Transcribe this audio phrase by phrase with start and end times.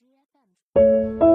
[0.00, 1.31] 声音表达爱，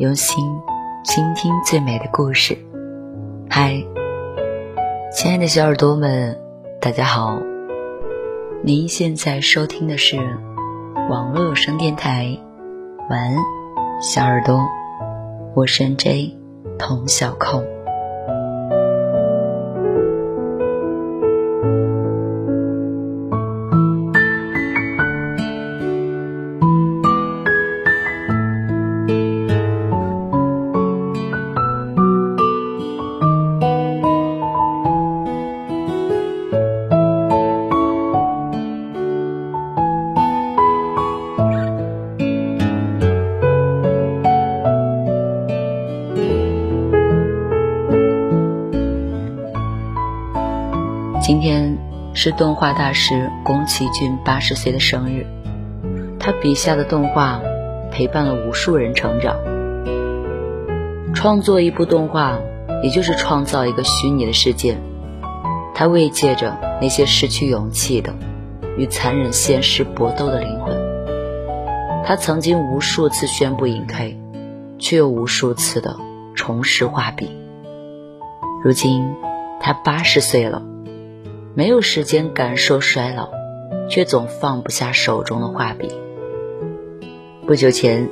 [0.00, 0.62] 用心
[1.04, 2.56] 倾听最美的故事。
[3.50, 3.84] 嗨，
[5.12, 6.40] 亲爱的小耳朵们，
[6.80, 7.38] 大家好！
[8.64, 10.16] 您现在收听的是
[11.10, 12.34] 网络有声电台。
[13.10, 13.36] 晚安，
[14.00, 14.66] 小耳朵，
[15.54, 16.34] 我是 J
[16.78, 17.62] 童小扣。
[52.22, 55.24] 是动画大师宫崎骏八十岁的生日，
[56.18, 57.40] 他笔下的动画
[57.90, 59.34] 陪伴了无数人成长。
[61.14, 62.38] 创作一部动画，
[62.82, 64.76] 也就是创造一个虚拟的世界。
[65.74, 68.14] 他慰藉着那些失去勇气的、
[68.76, 70.76] 与残忍现实搏斗的灵魂。
[72.04, 74.20] 他曾经无数次宣布隐退，
[74.78, 75.96] 却又无数次的
[76.34, 77.30] 重拾画笔。
[78.62, 79.10] 如今，
[79.58, 80.62] 他八十岁了。
[81.60, 83.28] 没有时间感受衰老，
[83.90, 85.92] 却总放不下手中的画笔。
[87.46, 88.08] 不久前，《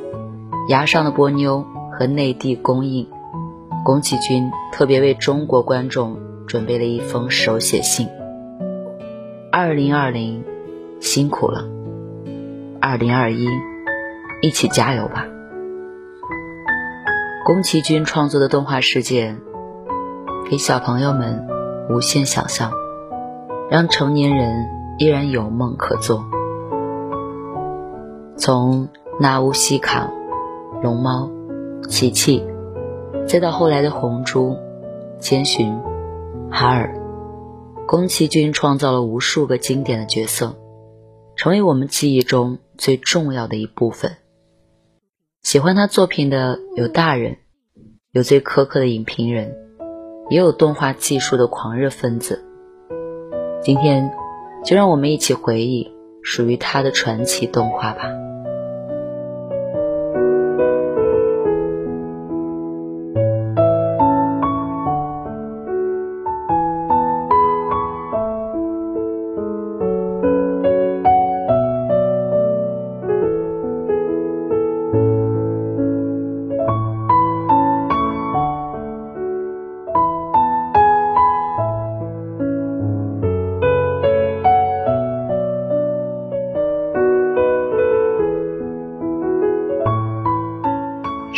[0.69, 1.65] 崖上的波妞》
[1.97, 3.09] 和内地公映，
[3.87, 8.07] 宫崎骏特别为中国观众准备了一封手写信
[9.51, 10.45] ：“二零二零，
[11.01, 11.63] 辛苦了；
[12.83, 13.49] 二零二一，
[14.43, 15.27] 一起加油吧。”
[17.47, 19.35] 宫崎骏创作的动画世界，
[20.51, 21.47] 给小朋友们
[21.89, 22.71] 无限想象。
[23.71, 24.67] 让成年人
[24.99, 26.25] 依然有梦可做。
[28.37, 28.89] 从
[29.21, 30.11] 纳乌西卡、
[30.83, 31.31] 龙猫、
[31.89, 32.43] 琪琪，
[33.27, 34.57] 再到后来的红猪、
[35.21, 35.79] 千寻、
[36.51, 36.99] 哈尔，
[37.87, 40.57] 宫崎骏创造了无数个经典的角色，
[41.37, 44.17] 成为我们记忆中最重要的一部分。
[45.43, 47.37] 喜欢他作品的有大人，
[48.13, 49.55] 有最苛刻的影评人，
[50.31, 52.45] 也有动画技术的狂热分子。
[53.61, 54.11] 今天，
[54.65, 55.93] 就让我们一起回忆
[56.23, 58.28] 属于他的传奇动画吧。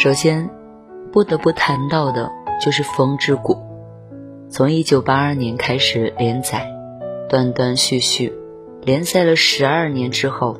[0.02, 0.48] 首先，
[1.12, 2.32] 不得不谈到的
[2.64, 3.52] 就是《风之谷》。
[4.48, 6.66] 从一九八二年开始连载，
[7.28, 8.32] 断断续续
[8.80, 10.56] 连载了十二年之后，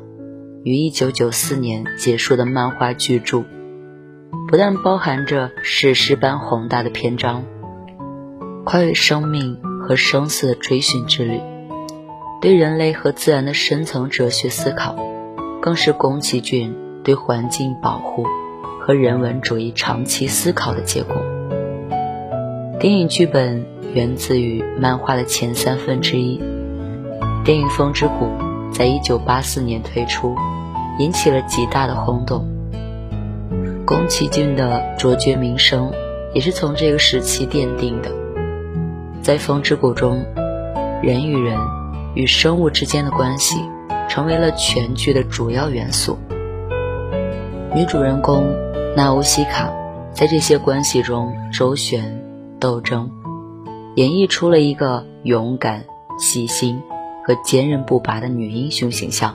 [0.63, 3.43] 于一九九四年结束的漫画巨著，
[4.47, 7.43] 不但包含着史诗般宏大的篇章，
[8.63, 11.41] 跨越生命和生死的追寻之旅，
[12.41, 14.95] 对人类和自然的深层哲学思考，
[15.63, 18.23] 更是宫崎骏对环境保护。
[18.91, 21.15] 和人文主义长期思考的结果。
[22.77, 26.41] 电影剧本源自于漫画的前三分之一。
[27.45, 28.25] 电影《风之谷》
[28.73, 30.35] 在一九八四年推出，
[30.99, 32.45] 引起了极大的轰动。
[33.85, 35.89] 宫崎骏的卓绝名声
[36.33, 38.11] 也是从这个时期奠定的。
[39.21, 40.21] 在《风之谷》中，
[41.01, 41.57] 人与人
[42.13, 43.55] 与生物之间的关系
[44.09, 46.19] 成为了全剧的主要元素。
[47.73, 48.53] 女主人公。
[48.93, 49.73] 纳乌西卡
[50.11, 52.21] 在这些关系中周旋
[52.59, 53.09] 斗争，
[53.95, 55.85] 演绎出了一个勇敢、
[56.19, 56.81] 细心
[57.25, 59.33] 和坚韧不拔的女英雄形象。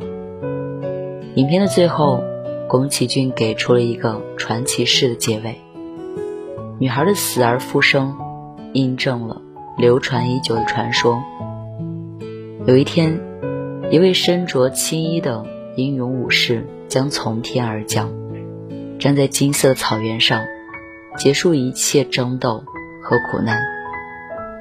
[1.36, 2.20] 影片的最后，
[2.68, 5.58] 宫崎骏给出了一个传奇式的结尾：
[6.78, 8.14] 女孩的死而复生，
[8.74, 9.40] 印证了
[9.78, 11.22] 流传已久的传说。
[12.66, 13.18] 有一天，
[13.90, 18.10] 一位身着青衣的英勇武士将从天而降。
[18.98, 20.44] 站在金色草原上，
[21.16, 22.64] 结束一切争斗
[23.02, 23.60] 和苦难，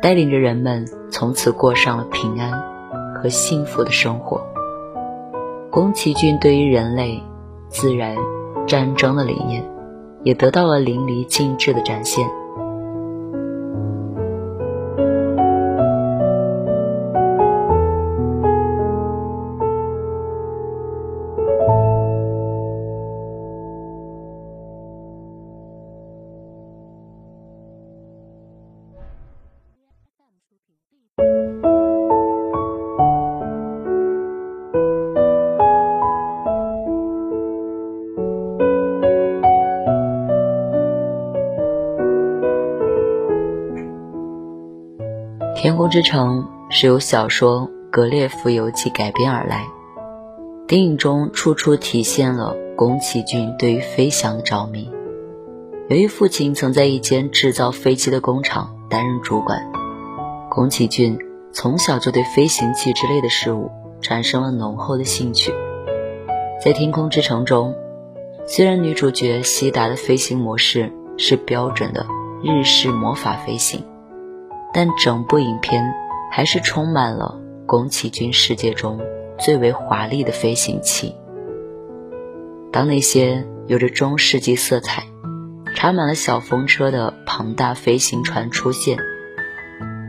[0.02, 2.52] 带领着人们从此过上了平安
[3.16, 4.46] 和幸福的生活。
[5.72, 7.24] 宫崎骏对于人类、
[7.70, 8.16] 自然、
[8.68, 9.64] 战争的理念，
[10.24, 12.28] 也得到了淋漓尽致的展现。
[45.66, 49.66] 《天空之城》是由小说《格列佛游记》改编而来，
[50.68, 54.92] 电影中处处体现了宫崎骏对于飞翔的着迷。
[55.90, 59.60] 由于父亲曾在一间制造飞机的工厂担任主管，
[60.52, 61.18] 宫崎骏
[61.52, 63.72] 从小就对飞行器之类的事物
[64.02, 65.52] 产生了浓厚的兴趣。
[66.64, 67.74] 在《天空之城》中，
[68.46, 72.06] 虽然女主角希达的飞行模式是标准的
[72.44, 73.84] 日式魔法飞行。
[74.76, 75.94] 但整部影片
[76.30, 79.00] 还是充满了宫崎骏世界中
[79.40, 81.16] 最为华丽的飞行器。
[82.74, 85.06] 当那些有着中世纪色彩、
[85.76, 89.00] 插满了小风车的庞大飞行船出现，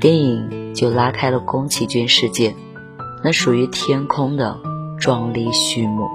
[0.00, 2.52] 电影就拉开了宫崎骏世界
[3.22, 4.58] 那属于天空的
[4.98, 6.08] 壮丽序幕。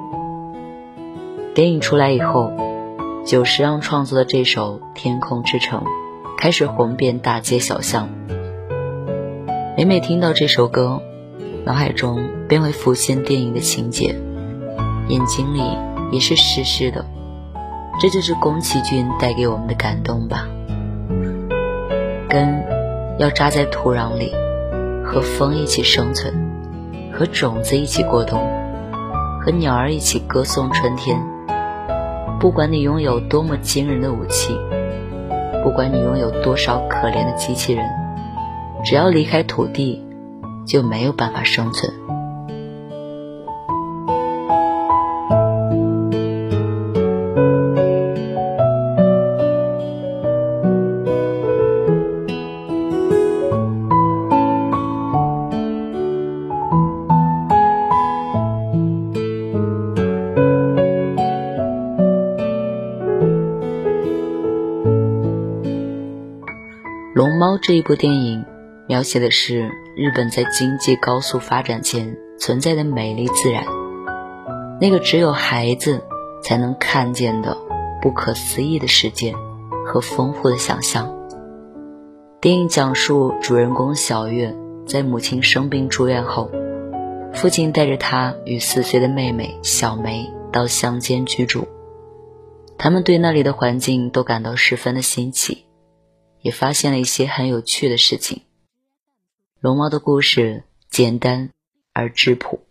[1.54, 2.52] 电影出来以后，
[3.26, 5.84] 久石让创作的这首《天空之城》
[6.38, 8.10] 开始红遍大街小巷。
[9.82, 11.02] 每每听到这首歌，
[11.66, 14.16] 脑海中便会浮现电影的情节，
[15.08, 15.64] 眼睛里
[16.12, 17.04] 也是湿湿的。
[18.00, 20.48] 这就是宫崎骏带给我们的感动吧。
[22.30, 22.64] 根
[23.18, 24.32] 要扎在土壤里，
[25.04, 26.32] 和风一起生存，
[27.12, 28.40] 和种子一起过冬，
[29.44, 31.20] 和鸟儿一起歌颂春天。
[32.40, 34.56] 不管你拥有多么惊人的武器，
[35.64, 37.84] 不管你拥有多少可怜的机器人。
[38.84, 40.04] 只要离开土地，
[40.66, 41.94] 就没有办法生存。
[67.14, 68.41] 龙猫这一部电影。
[69.02, 73.66] 描写的是日本在经济高速发展前存在的美丽自然，
[74.80, 76.04] 那个只有孩子
[76.44, 77.58] 才能看见的
[78.00, 79.34] 不可思议的世界
[79.88, 81.12] 和丰富的想象。
[82.40, 84.56] 电影讲述主人公小月
[84.86, 86.52] 在母亲生病住院后，
[87.34, 91.68] 父亲带着她与四岁的妹妹小梅到乡间居住，
[92.78, 95.66] 他们对那里的环境都感到十分的新奇，
[96.44, 98.44] 也发现了一些很有趣的事情。
[99.62, 101.52] 龙猫的故事简单
[101.94, 102.62] 而质朴。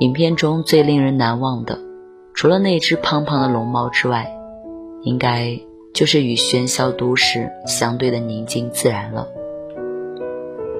[0.00, 1.78] 影片中最令人难忘的，
[2.32, 4.34] 除了那只胖胖的龙猫之外，
[5.02, 5.60] 应该
[5.92, 9.28] 就是与喧嚣都市相对的宁静自然了。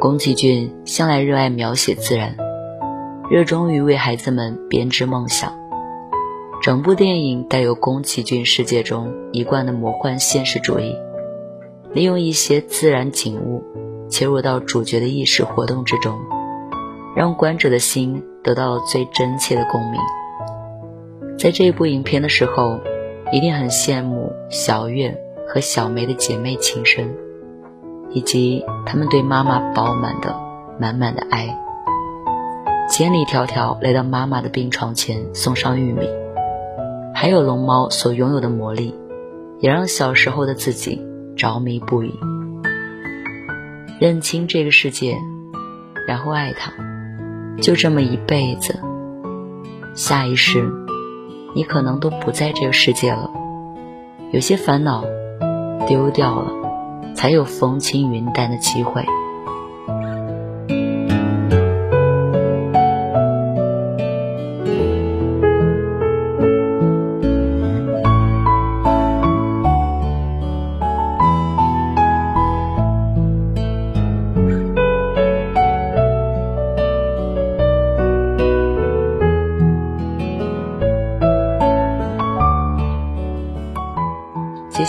[0.00, 2.34] 宫崎骏向来热爱描写自然，
[3.28, 5.52] 热衷于为孩子们编织梦想。
[6.62, 10.96] 整部电影带有宫崎骏世界中一贯的魔幻现实主义，
[11.92, 13.62] 利用一些自然景物。
[14.14, 16.16] 切入到主角的意识活动之中，
[17.16, 20.00] 让观者的心得到了最真切的共鸣。
[21.36, 22.78] 在这一部影片的时候，
[23.32, 27.12] 一定很羡慕小月和小梅的姐妹情深，
[28.10, 30.32] 以及他们对妈妈饱满的
[30.78, 31.48] 满满的爱。
[32.88, 36.08] 千里迢迢来到妈妈的病床前送上玉米，
[37.12, 38.94] 还有龙猫所拥有的魔力，
[39.58, 41.04] 也让小时候的自己
[41.34, 42.14] 着迷不已。
[44.04, 45.16] 认清这个世界，
[46.06, 46.74] 然后爱他，
[47.62, 48.78] 就这么一辈子。
[49.94, 50.70] 下一世，
[51.54, 53.30] 你可能都不在这个世界了。
[54.30, 55.06] 有些烦恼
[55.88, 56.52] 丢掉了，
[57.16, 59.06] 才有风轻云淡的机会。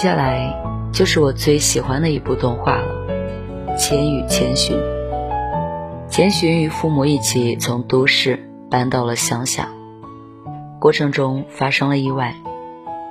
[0.05, 0.53] 接下来
[0.93, 3.07] 就是我最喜欢的一部动画了，
[3.75, 4.77] 《千与千寻》。
[6.07, 9.69] 千寻与父母一起从都市搬到了乡下，
[10.79, 12.35] 过程中发生了意外，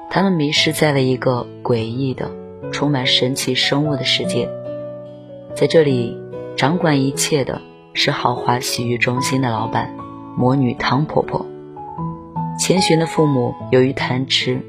[0.09, 2.31] 他们迷失在了一个诡异的、
[2.71, 4.49] 充满神奇生物的世界。
[5.57, 6.17] 在这里，
[6.57, 7.61] 掌管一切的
[7.93, 9.97] 是豪华洗浴中心的老板
[10.37, 11.45] 魔女汤婆婆。
[12.57, 14.63] 千寻的父母由于贪吃，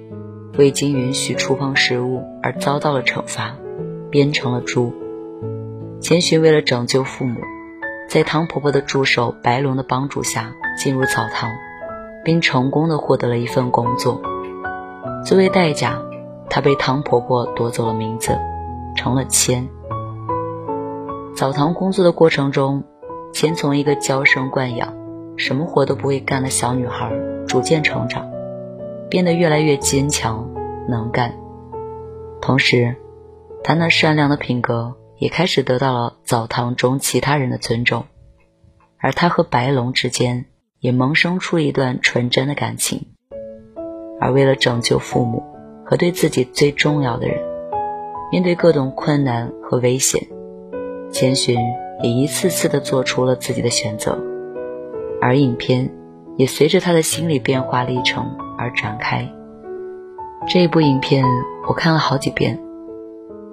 [0.58, 3.56] 未经允许触碰食物而遭到了惩罚，
[4.10, 4.94] 变成了猪。
[6.00, 7.40] 千寻为了拯救父母。
[8.08, 11.50] 在汤婆婆的助手白龙的帮助下，进入澡堂，
[12.24, 14.22] 并成功的获得了一份工作。
[15.26, 16.00] 作为代价，
[16.48, 18.38] 她被汤婆婆夺走了名字，
[18.96, 19.68] 成了千。
[21.36, 22.84] 澡堂工作的过程中，
[23.34, 24.94] 千从一个娇生惯养、
[25.36, 27.12] 什么活都不会干的小女孩，
[27.48, 28.30] 逐渐成长，
[29.10, 30.50] 变得越来越坚强
[30.88, 31.36] 能干。
[32.42, 32.96] 同时，
[33.64, 34.96] 他那善良的品格。
[35.18, 38.04] 也开始得到了澡堂中其他人的尊重，
[39.00, 40.44] 而他和白龙之间
[40.82, 43.06] 也萌生出一段纯真的感情。
[44.20, 45.42] 而为了拯救父母
[45.86, 47.42] 和对自己最重要的人，
[48.30, 50.22] 面对各种困难和危险，
[51.14, 51.58] 千寻
[52.04, 54.22] 也一次次的做出了自己的选择。
[55.22, 55.90] 而影片
[56.36, 59.30] 也随着他的心理变化历程而展开。
[60.48, 61.26] 这一部影片
[61.68, 62.60] 我看了好几遍。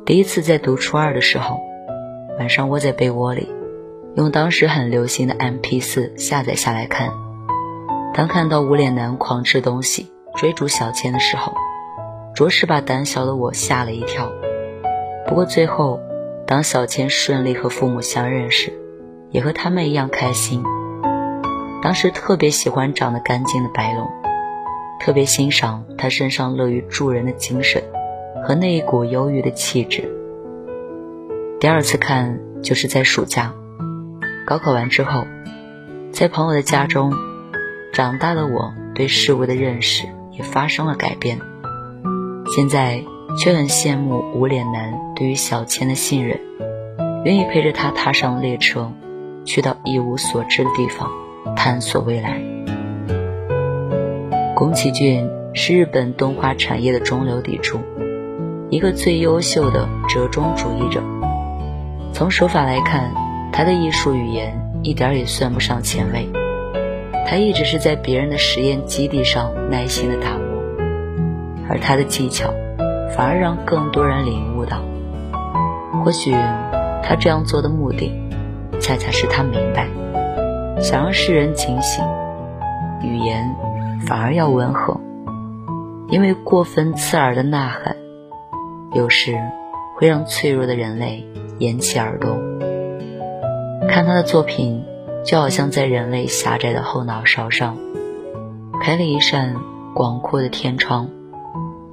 [0.05, 1.61] 第一次在读初二的时候，
[2.39, 3.49] 晚上窝在被窝里，
[4.17, 7.11] 用当时很流行的 MP4 下载下来看。
[8.15, 11.55] 当看到无脸男狂吃东西、追逐小千的时候，
[12.35, 14.31] 着实把胆小的我吓了一跳。
[15.27, 16.01] 不过最后，
[16.47, 18.73] 当小千顺利和父母相认时，
[19.31, 20.63] 也和他们一样开心。
[21.81, 24.11] 当时特别喜欢长得干净的白龙，
[25.03, 27.83] 特别欣赏他身上乐于助人的精神。
[28.45, 30.11] 和那一股忧郁的气质。
[31.61, 33.55] 第二次看就是在暑假，
[34.45, 35.25] 高考完之后，
[36.11, 37.13] 在朋友的家中，
[37.93, 41.39] 长大的我对事物的认识也发生了改变。
[42.57, 43.01] 现在
[43.39, 46.41] 却很羡慕无脸男对于小千的信任，
[47.25, 48.91] 愿意陪着他踏上列车，
[49.45, 51.09] 去到一无所知的地方，
[51.55, 52.52] 探索未来。
[54.63, 57.81] 宫崎骏是日本动画产业的中流砥柱。
[58.71, 61.03] 一个最优秀的折中主义者。
[62.13, 63.13] 从手法来看，
[63.53, 66.31] 他的艺术语言一点也算不上前卫。
[67.27, 70.63] 他一直是在别人的实验基地上耐心的打磨，
[71.69, 72.55] 而他的技巧
[73.17, 74.81] 反而让更多人领悟到。
[76.05, 76.31] 或许
[77.03, 78.13] 他这样做的目的，
[78.79, 79.89] 恰恰是他明白，
[80.81, 82.05] 想让世人警醒，
[83.03, 83.53] 语言
[84.07, 85.01] 反而要温和，
[86.09, 87.97] 因为过分刺耳的呐喊。
[88.95, 89.39] 有时
[89.97, 91.27] 会让脆弱的人类
[91.59, 92.37] 掩起耳朵。
[93.89, 94.85] 看他的作品，
[95.25, 97.79] 就好像在人类狭窄的后脑勺上
[98.81, 99.57] 开了一扇
[99.95, 101.09] 广阔的天窗，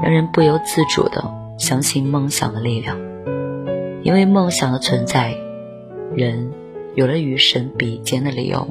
[0.01, 2.97] 让人不由自主地相信梦想的力量。
[4.01, 5.35] 因为梦想的存在，
[6.15, 6.51] 人
[6.95, 8.67] 有了与神比肩的理由。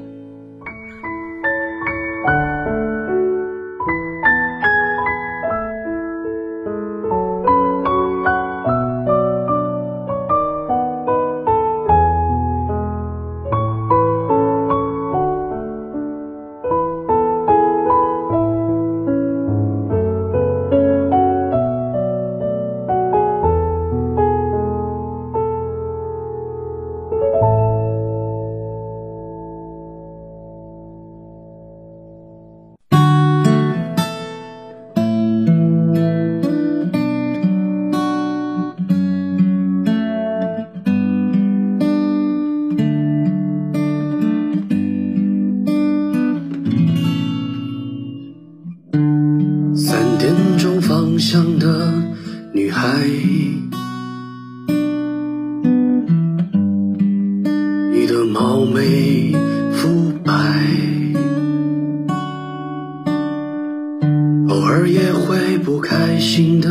[64.48, 66.70] 偶尔也会不开心的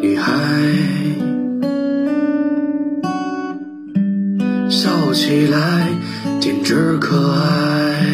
[0.00, 0.32] 女孩
[4.70, 5.90] 笑起来
[6.40, 8.06] 简直可爱。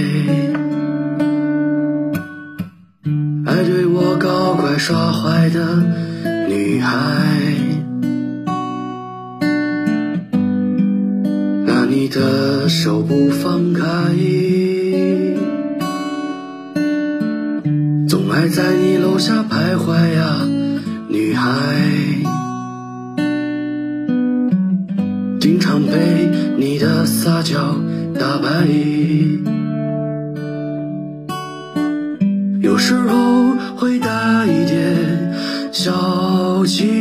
[3.47, 5.77] 爱对我搞怪耍坏的
[6.49, 6.99] 女孩
[11.65, 14.42] 那你的手不放开。
[18.43, 20.45] 还在你楼下徘徊呀。
[21.09, 21.47] 女孩，
[25.39, 27.77] 经常被你的撒娇
[28.19, 28.67] 打败。
[32.61, 34.09] 有时候会带
[34.47, 35.33] 一点
[35.71, 36.92] 小气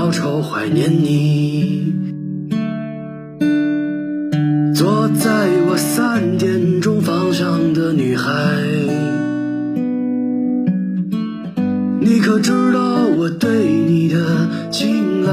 [0.00, 1.92] 借酒浇愁，怀念你。
[4.74, 8.32] 坐在我三点钟方向的女孩，
[12.00, 12.80] 你可知道
[13.18, 15.32] 我对你的青睐？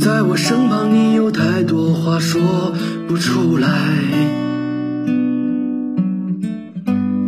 [0.00, 2.40] 在我身旁，你有太多话说
[3.06, 3.68] 不出来，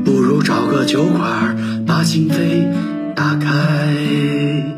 [0.05, 2.73] 不如找个酒馆，把心扉
[3.15, 4.74] 打开。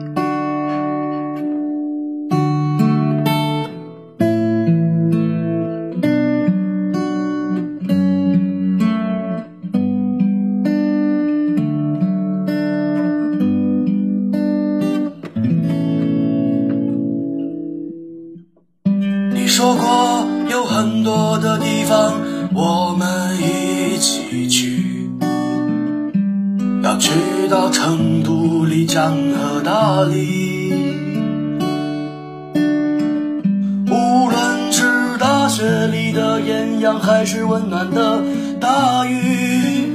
[38.61, 39.91] 大雨，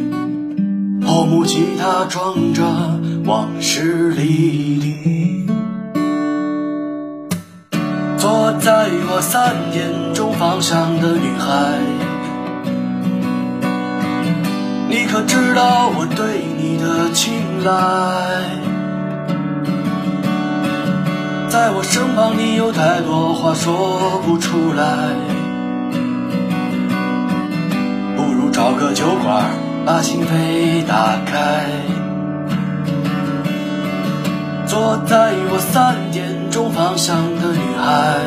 [1.01, 2.63] 破木吉他装着
[3.25, 5.47] 往事历历。
[8.17, 11.79] 坐在我三点钟方向的女孩，
[14.89, 17.71] 你可知道我对你的青睐？
[21.49, 25.09] 在我身旁，你有太多话说不出来，
[28.51, 29.45] 找个酒馆，
[29.85, 31.65] 把心扉打开。
[34.67, 38.19] 坐在我三点钟方向的女孩，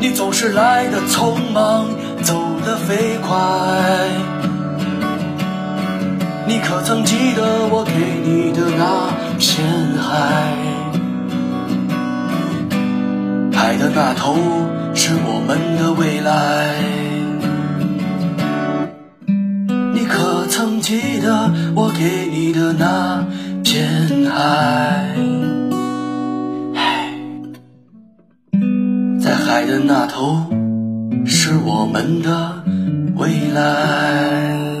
[0.00, 1.86] 你总是来的匆忙，
[2.22, 3.36] 走得飞快。
[6.46, 7.92] 你可曾记得我给
[8.24, 9.64] 你的那片
[9.98, 10.54] 海？
[13.52, 14.36] 海的那头
[14.94, 16.99] 是我们的未来。
[20.90, 23.24] 记得我给你的那？
[23.62, 25.14] 片海，
[29.22, 30.46] 在海的那头，
[31.24, 32.64] 是我们的
[33.14, 34.79] 未来。